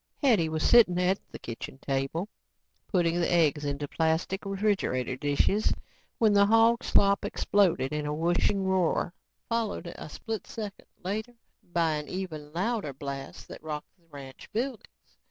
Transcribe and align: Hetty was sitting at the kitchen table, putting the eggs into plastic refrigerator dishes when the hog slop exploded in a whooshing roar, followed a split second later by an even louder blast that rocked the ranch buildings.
Hetty 0.23 0.49
was 0.49 0.67
sitting 0.67 0.99
at 0.99 1.19
the 1.31 1.37
kitchen 1.37 1.77
table, 1.77 2.27
putting 2.87 3.19
the 3.19 3.31
eggs 3.31 3.63
into 3.65 3.87
plastic 3.87 4.43
refrigerator 4.47 5.15
dishes 5.15 5.73
when 6.17 6.33
the 6.33 6.47
hog 6.47 6.83
slop 6.83 7.23
exploded 7.23 7.93
in 7.93 8.07
a 8.07 8.11
whooshing 8.15 8.63
roar, 8.63 9.13
followed 9.47 9.93
a 9.95 10.09
split 10.09 10.47
second 10.47 10.87
later 11.03 11.35
by 11.61 11.91
an 11.97 12.07
even 12.07 12.51
louder 12.51 12.93
blast 12.93 13.47
that 13.49 13.61
rocked 13.61 13.95
the 13.95 14.07
ranch 14.09 14.51
buildings. 14.51 14.85